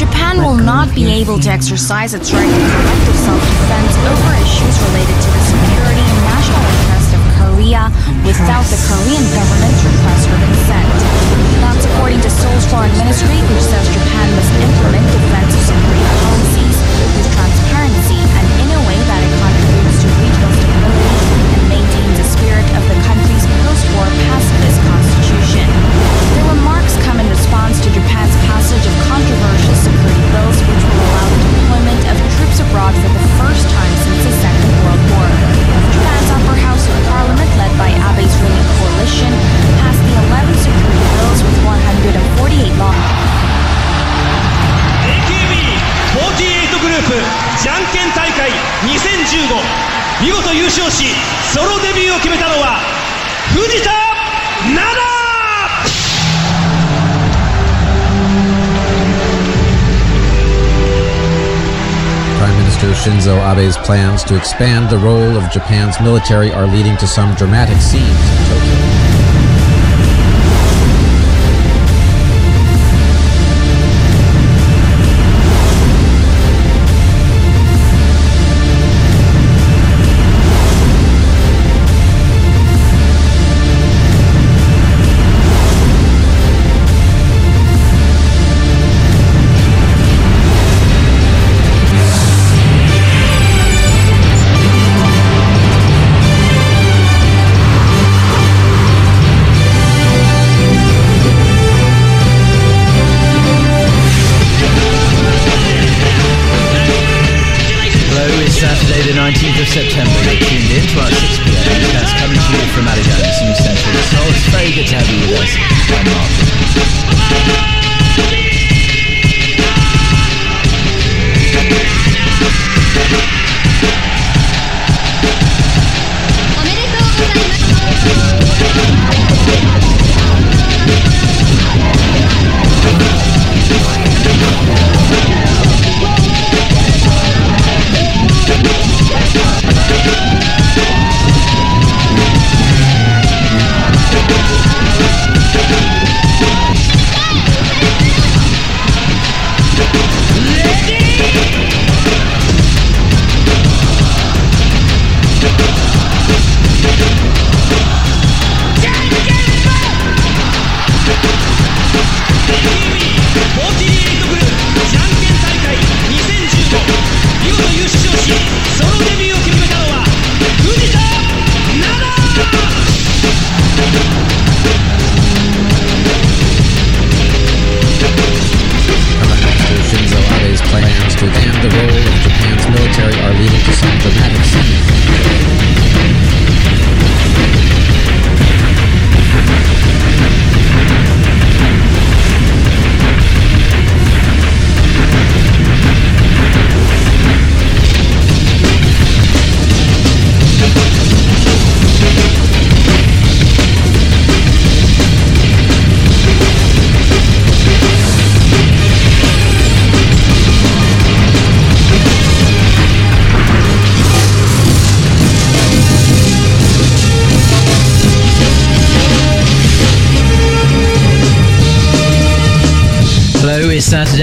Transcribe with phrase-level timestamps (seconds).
[0.00, 5.18] Japan will not be able to exercise its right to collective self-defense over issues related
[5.20, 7.82] to the security and national interest of Korea
[8.24, 10.88] without the Korean government's request for consent.
[11.60, 16.76] That's according to Seoul's foreign ministry, which says Japan must implement defensive security policies
[17.12, 21.12] with transparency and in a way that it contributes to regional stability
[21.60, 24.49] and maintains the spirit of the country's post-war pacifist
[32.70, 35.26] abroad for the first time since the Second World War.
[35.90, 39.32] Japan's upper house of parliament, led by Abe's ruling coalition,
[39.82, 42.94] passed the 11 security bills with 148 law.
[45.02, 47.18] AKB48 グループ
[47.58, 48.54] じゃんけん大会
[48.86, 49.50] 2015
[50.22, 51.10] 見事優勝し
[51.50, 52.78] ソロデビューを決めたのは
[53.50, 53.90] 藤田
[54.70, 55.19] 奈々
[62.82, 67.34] Minister Shinzo Abe's plans to expand the role of Japan's military are leading to some
[67.34, 68.79] dramatic scenes in Tokyo.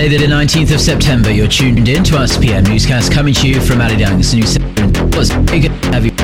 [0.07, 1.27] Saturday the 19th of September.
[1.27, 4.47] You're tuned in to our PM newscast coming to you from Alidang's New.
[5.19, 6.15] Was very good to have you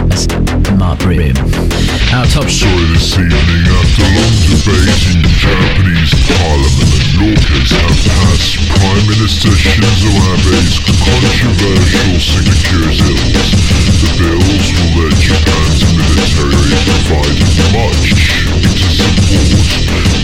[0.79, 1.35] Mark Brim.
[2.15, 9.03] Our top Sorry this evening, after long debate in Japanese parliament, lawmakers have passed Prime
[9.03, 13.51] Minister Shinzo Abe's controversial security bills.
[13.99, 16.55] The bills will let Japan's military
[16.87, 17.35] provide
[17.75, 19.51] much to support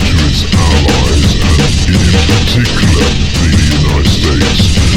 [0.00, 3.06] to its allies in particular
[3.40, 4.89] the United States.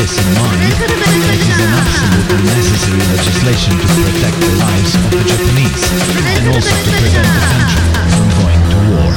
[0.00, 5.20] This in mind, it is an absolutely necessary legislation to protect the lives of the
[5.28, 5.84] Japanese
[6.24, 7.84] and also to prevent the country
[8.16, 9.10] from going to war.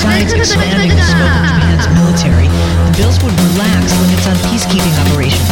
[0.00, 5.44] Besides expanding the scope of Japan's military, the bills would relax limits on peacekeeping operations,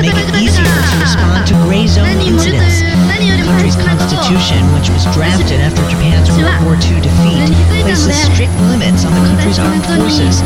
[0.00, 2.80] make it easier to respond to gray zone incidents.
[2.80, 7.52] The country's constitution, which was drafted after Japan's World War II defeat,
[7.84, 10.40] places strict limits on the country's armed forces.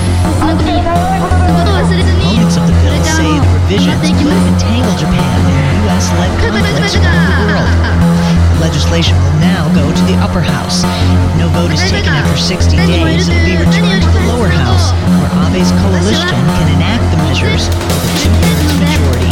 [1.46, 7.46] Opponents of the bill say the revisions could entangle Japan in U.S.-led conflicts around the
[7.46, 8.35] world.
[8.56, 10.80] The legislation will now go to the upper house.
[10.80, 14.48] If no vote is taken after 60 days, it will be returned to the lower
[14.48, 19.28] house, where Abe's coalition can enact the measures with a two-thirds majority.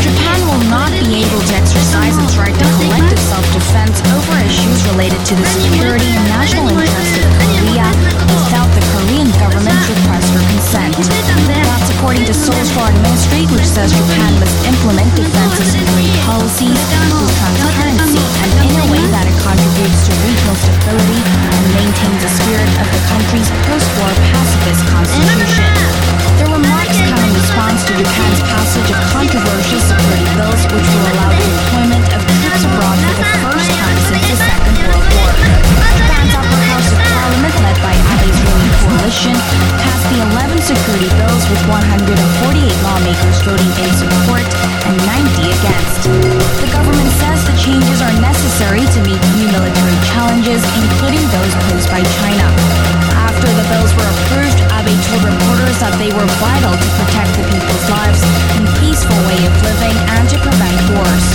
[0.00, 5.20] Japan will not be able to exercise its right to collective self-defense over issues related
[5.28, 7.84] to the security and national interest of Korea
[8.32, 10.03] without the Korean government's request for consent.
[10.74, 16.74] That's according to Seoul's foreign ministry, which says Japan must implement defense and security policies
[16.74, 22.32] with transparency and in a way that it contributes to regional stability and maintains the
[22.42, 25.70] spirit of the country's post-war pacifist constitution.
[26.42, 31.30] The remarks come in response to Japan's passage of controversial security bills which will allow
[31.30, 35.23] the deployment of troops abroad for the first time since the Second World War.
[35.34, 37.94] House of parliament, led by
[38.54, 39.34] ruling coalition,
[39.80, 42.06] passed the 11 security bills with 148
[42.82, 44.44] lawmakers voting in support
[44.86, 46.08] and 90 against.
[46.60, 51.88] The government says the changes are necessary to meet new military challenges, including those posed
[51.90, 53.23] by China.
[53.44, 57.44] After the bills were approved, Abe told reporters that they were vital to protect the
[57.44, 58.24] people's lives
[58.56, 61.26] and peaceful way of living and to prevent wars.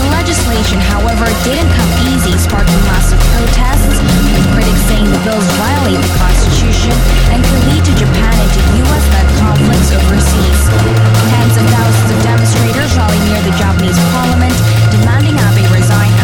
[0.00, 4.00] The legislation, however, didn't come easy, sparking massive protests,
[4.32, 6.96] with critics saying the bills violate the Constitution
[7.28, 10.60] and could lead to Japan into U.S.-led conflicts overseas.
[11.36, 14.56] Tens of thousands of demonstrators rallied near the Japanese parliament,
[14.88, 16.16] demanding Abe resign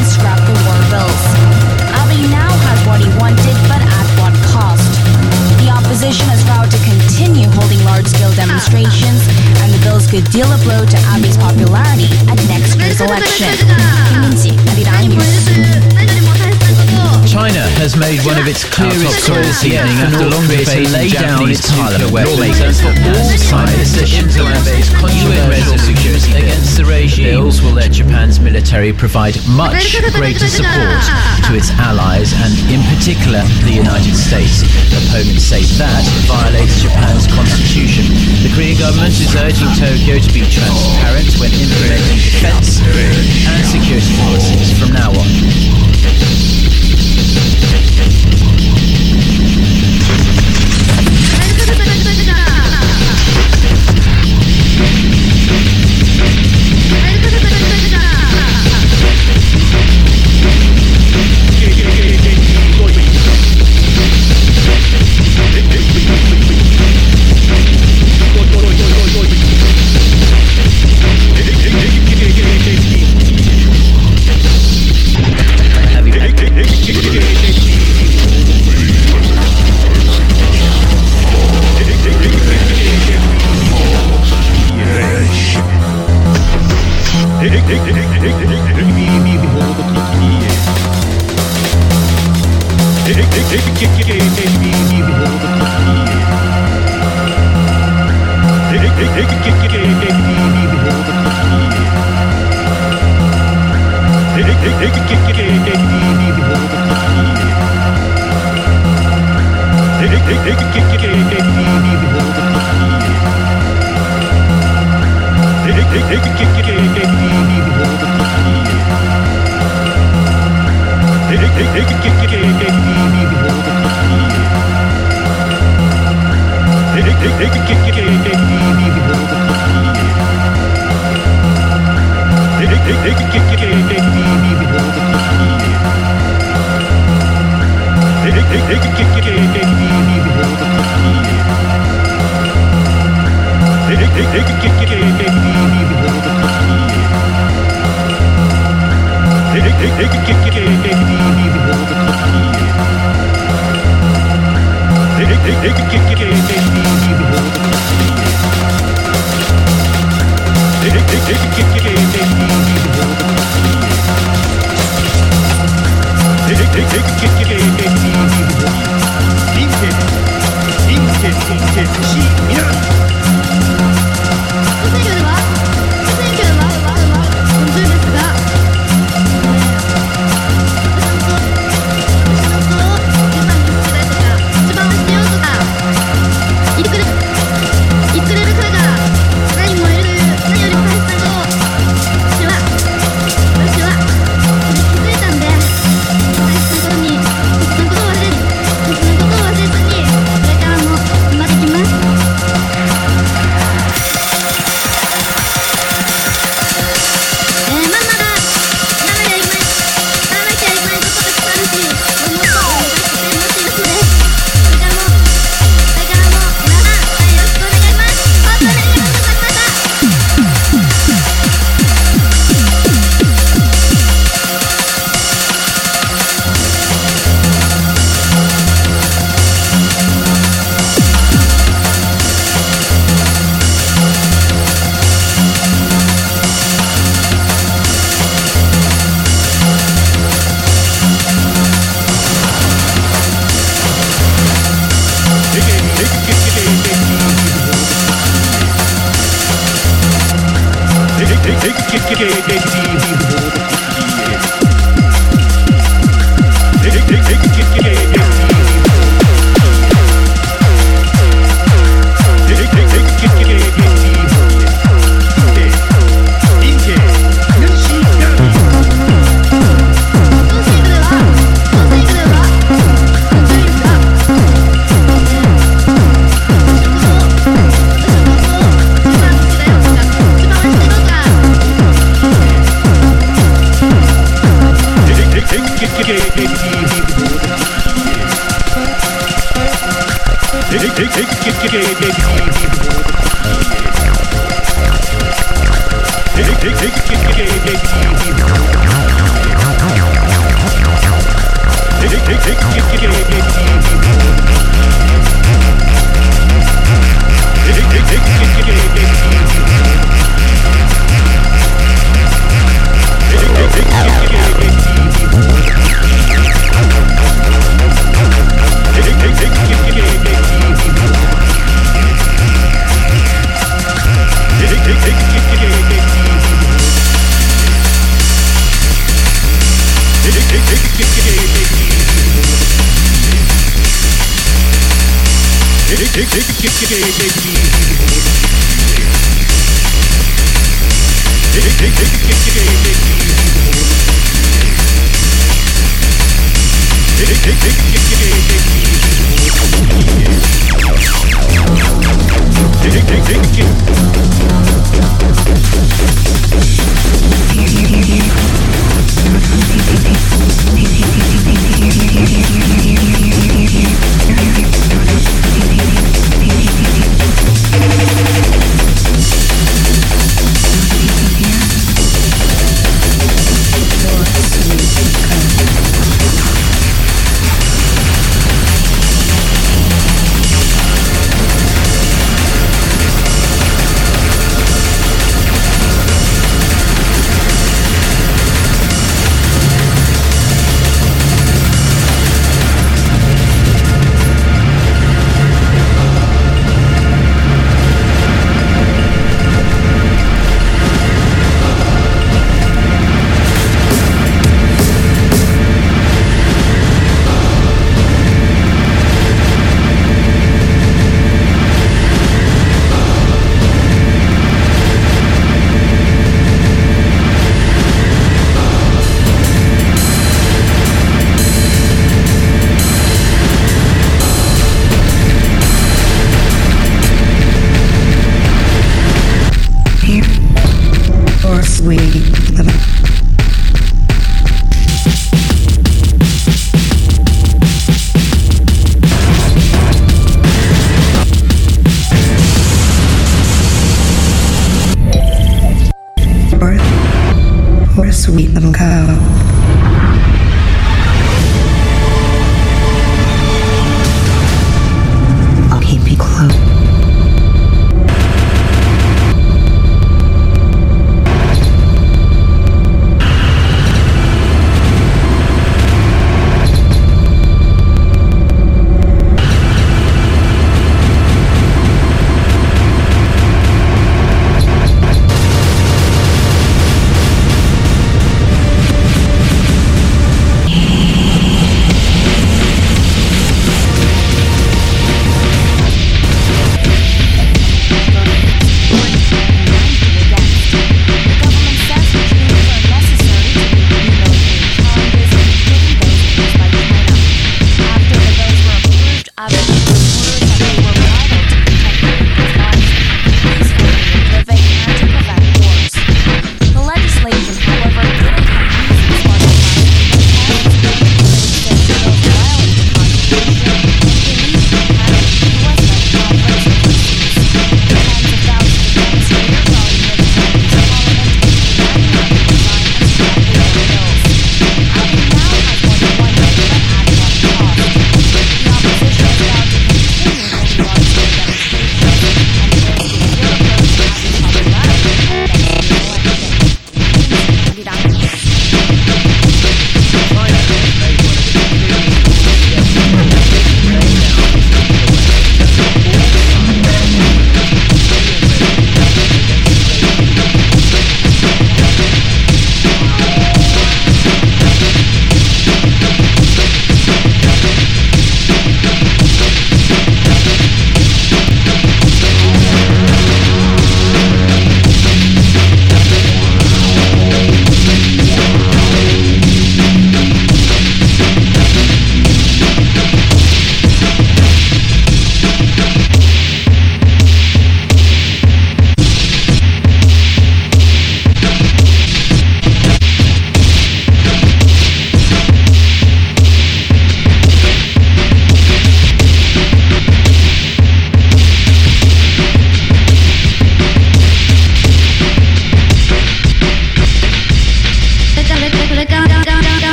[10.33, 13.82] deal a blow to Abby's popularity at next year's election.
[17.83, 21.67] Has made one of its clearest calls this evening after long debate lay down its
[22.15, 24.07] lawmakers have all signed Mr.
[24.07, 27.27] Shinzo Abe's UN resolution against the regime.
[27.27, 31.03] The Bills will let Japan's military provide much greater support
[31.51, 34.63] to its allies and, in particular, the United States.
[34.95, 38.07] Opponents say that violates Japan's constitution.
[38.47, 44.71] The Korean government is urging Tokyo to be transparent when implementing defense and security policies
[44.79, 46.32] from now on.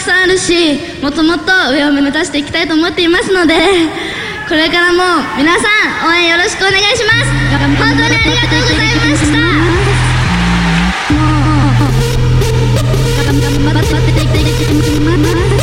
[0.00, 3.54] くさんあるしもっともっと上を目指していきたいと思っていますので
[4.48, 4.98] これからも
[5.36, 5.68] 皆さ
[6.06, 7.30] ん応援よろしくお願いします。
[7.60, 9.38] 本当にありがとうございました。
[13.26, 13.80] 本当にありが
[15.50, 15.59] とう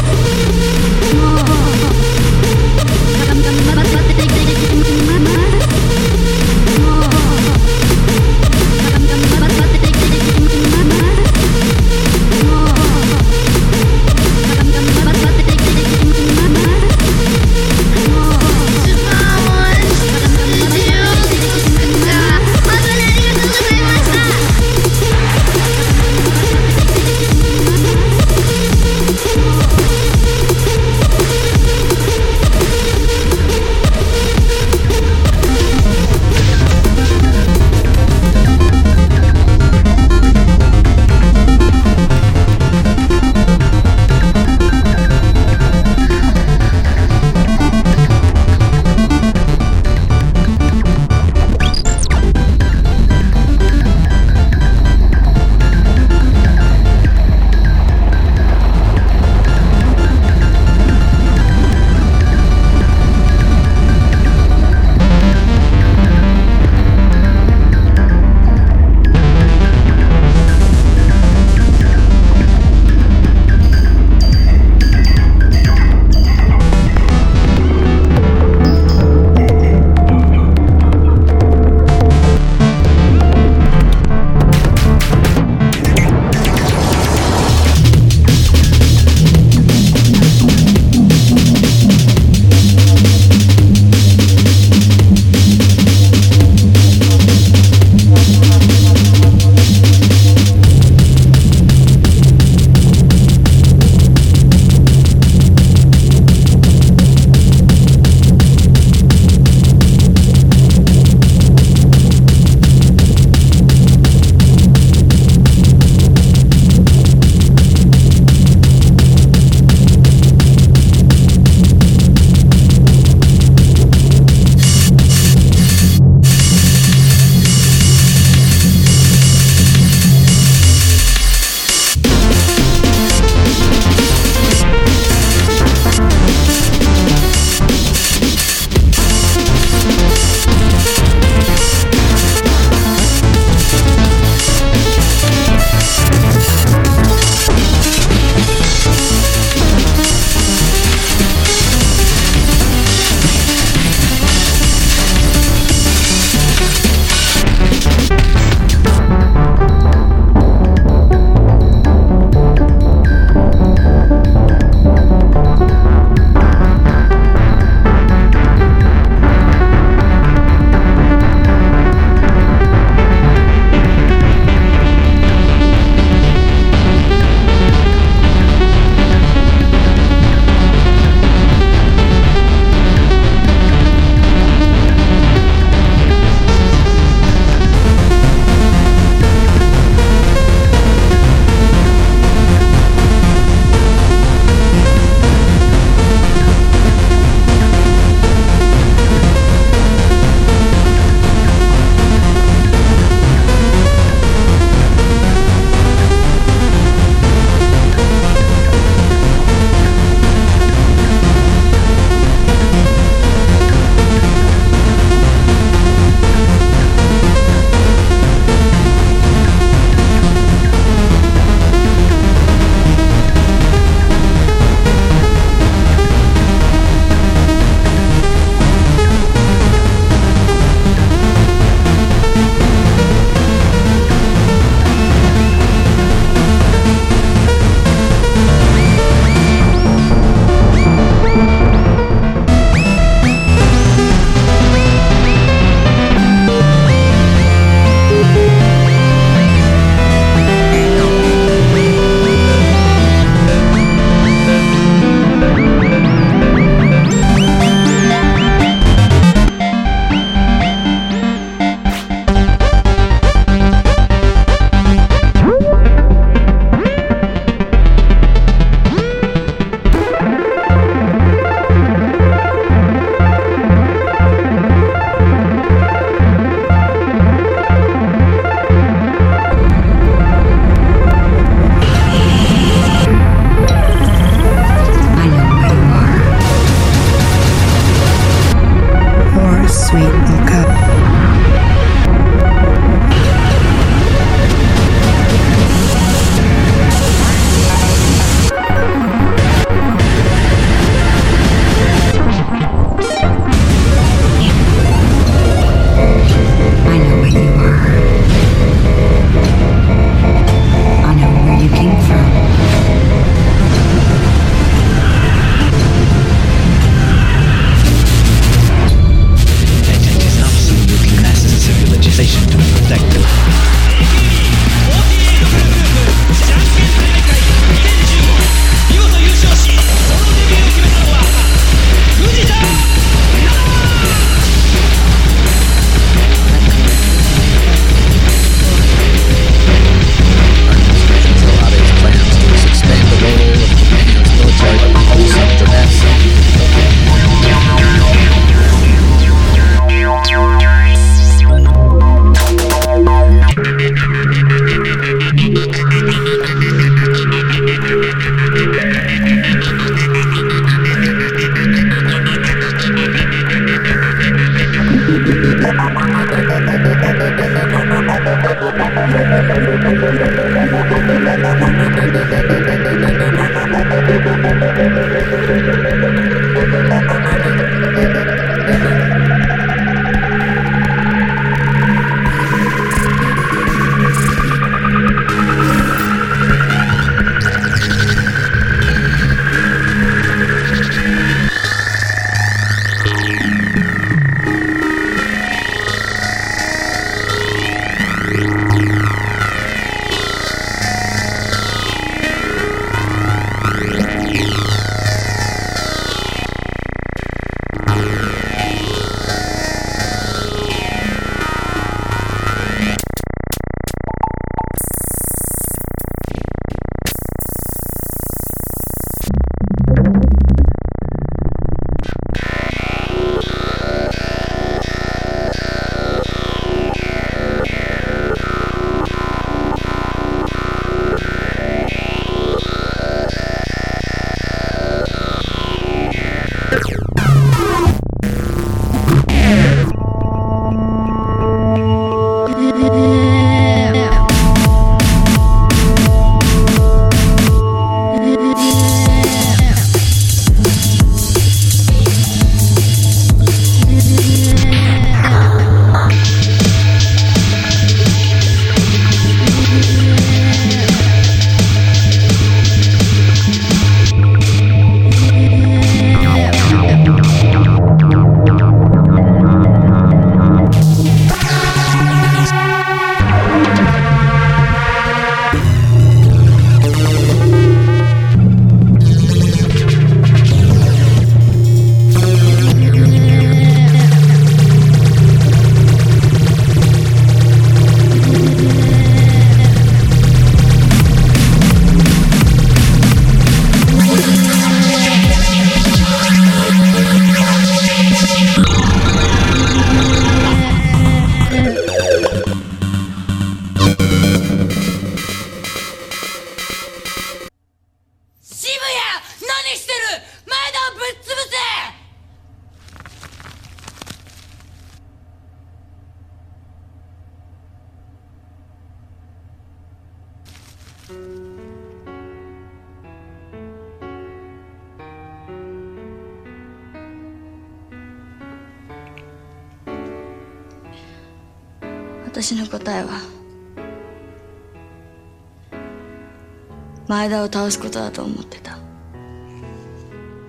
[537.17, 538.77] 前田を倒すことだと思ってた。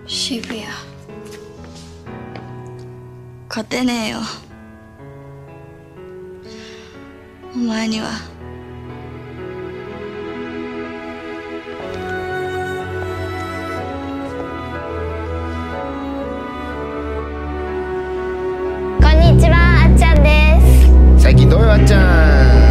[0.06, 0.64] 渋谷。
[3.48, 4.18] 勝てねえよ。
[7.54, 8.08] お前には。
[19.00, 21.22] こんにちはあっちゃんです。
[21.22, 22.67] 最近どうよあっちゃん？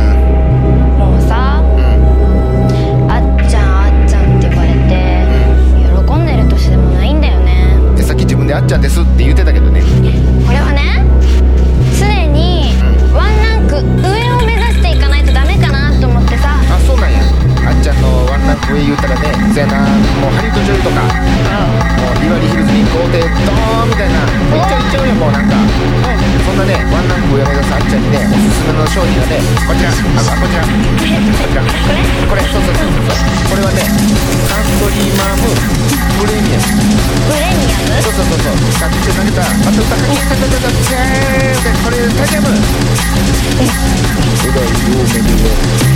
[8.48, 9.82] でさっき自分であっちゃんですって言ってたけどね。
[10.46, 11.06] これはね
[12.00, 12.72] 常に
[13.14, 14.37] ワンランク上を
[18.48, 19.84] んのワンランク上言うたらねそやな
[20.24, 25.56] もうハリウッド女優とかもうビバリーヒルズに豪邸ドーンみたいなもういっちゃいっちゃうよもうなんか。
[26.48, 29.92] そんなねワンランク上を目指すあっちゃんにねおすすめの商品がねこちら。
[29.92, 30.64] ああこちら。
[30.64, 30.72] こ
[31.04, 31.68] ちら。
[31.68, 33.20] これそうそうそうそう。
[33.52, 33.84] これはね
[34.48, 35.52] カントリーマーム
[36.24, 36.72] プレミアム。
[37.28, 38.00] プレミアム？
[38.00, 38.64] そうそうそうそう。
[38.80, 41.60] 買って投げたまた歌かけたたたたチェー。
[41.60, 42.48] ンでこれタイジャム
[44.40, 44.72] 世代を
[45.04, 45.87] めぐる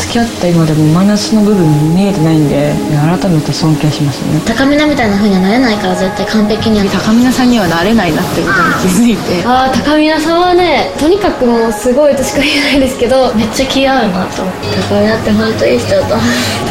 [0.00, 2.72] 付き合った今でもマイナスの部分見えてないんで
[3.20, 4.40] 改めて尊敬しますね。
[4.46, 9.46] 高見菜みたいな風にはなれないから絶対完璧には高見菜さんにはなれないなってことに気づいて。
[9.46, 14.42] ああ高見菜さんはねとにかくもうすごいとしか言えないですけどめっちゃ気合うなと。
[14.42, 16.16] 思って高見菜って本当いい人だと。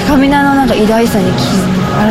[0.07, 1.45] 高見菜のなんか偉大さに気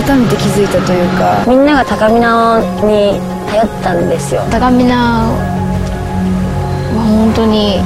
[0.07, 1.45] 改めて気づいたというか。
[1.47, 4.43] みんなが高見菜に頼ったんですよ。
[4.51, 5.29] 高見菜は
[6.95, 7.83] 本当に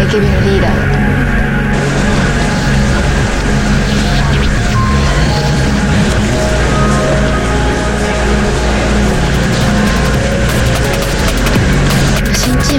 [0.00, 0.99] AKB のリーダーだと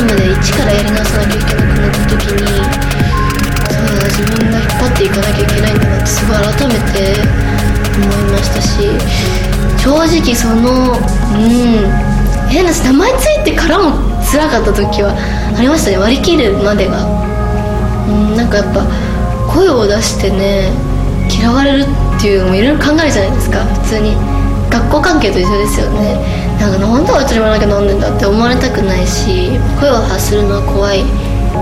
[0.01, 2.41] ームで一からやり直さなきゃいけなくなった時に
[3.69, 6.97] そうだな自分が引っ張っていかなきゃいけないんだなってすごい改めて
[7.91, 8.89] 思いましたし
[9.81, 9.89] 正
[10.21, 13.91] 直そのうん変な話名前ついてからも
[14.29, 15.13] 辛かった時は
[15.57, 17.03] ありましたね割り切るまでが
[18.07, 18.85] うんなんかやっぱ
[19.53, 20.71] 声を出してね
[21.29, 21.85] 嫌われる
[22.17, 23.63] っていうのもいろいろ考えるじゃないですか？
[23.83, 24.15] 普通に。
[24.69, 26.15] 学校関係と一緒ですよね
[26.61, 31.01] なんかなんであいつに言わなきゃなんねんだって思われたくないし声を発するのは怖い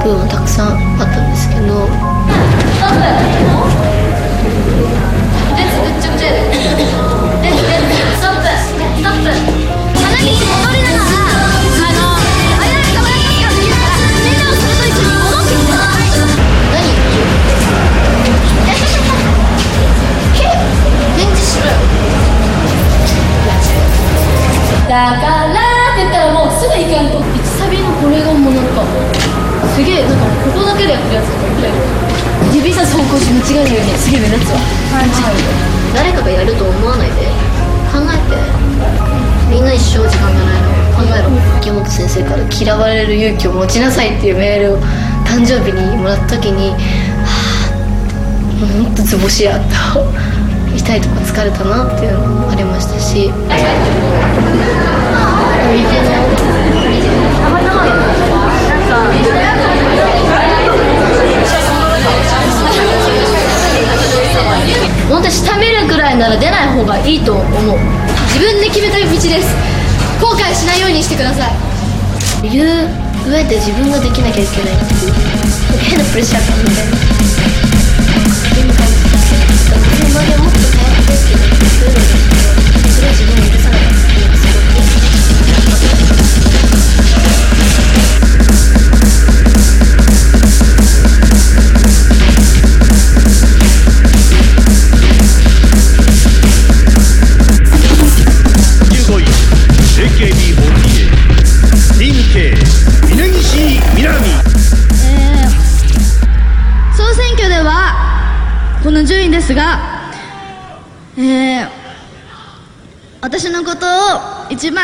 [0.03, 1.87] 部分もたくさんあったんですけど。
[1.87, 2.19] だ
[29.79, 34.59] すげえなんかここだけでやってるやつとかいっぱいいる指さす方向性間違えないようにすげえ目立つわ。
[34.91, 35.13] 勘違い
[35.95, 37.15] 誰かがやると思わないで
[37.87, 38.35] 考えて。
[39.49, 40.67] みんな一生時間がないの。
[40.99, 44.77] 考えろ池本先生から嫌われる勇気を持ちなさいっていうメールを
[45.23, 46.71] 誕生日にもらった時に
[47.23, 47.31] は
[47.71, 49.57] あもうほんと図星や
[49.93, 50.03] と
[50.75, 53.31] 痛いとこ疲れたなっていうのもありましたし。
[65.09, 67.77] 本当に下見るぐらいなら出ない方がいいと思う。
[68.27, 69.29] 自分で決めた道です。
[70.21, 72.49] 後悔しないようにしてください。
[72.49, 72.89] 言う
[73.27, 74.73] 上で自分ができなきゃいけない。
[74.73, 75.13] っていう
[75.79, 76.91] 変なプレッシャー感みたいな
[79.99, 82.35] 現場でもっと早くですけどそういうのですけど
[82.89, 83.38] それは自分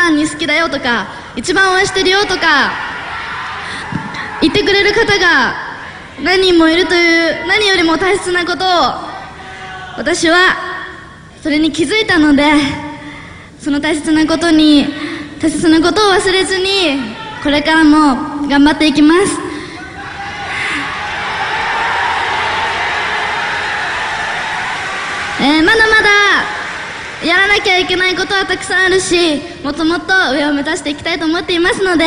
[0.06, 2.70] 番に好きだよとか一番応援してるよとか
[4.40, 5.54] 言ってくれる方が
[6.22, 8.68] 何人もいるという何よりも大切なことを
[9.98, 10.56] 私は
[11.42, 12.44] それに気づいたので
[13.58, 14.86] その大切なことに
[15.40, 17.00] 大切なことを忘れずに
[17.42, 19.46] これからも頑張っていきます。
[25.38, 25.95] えーまだまだ
[27.36, 32.06] やらなきゃいけないことはたくさんあるしもっともっと上を目指していきたいと思っていますので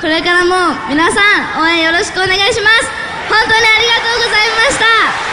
[0.00, 0.54] これからも
[0.88, 3.00] 皆さん応援よろしくお願いします。
[3.28, 5.29] 本当にありがとうございました。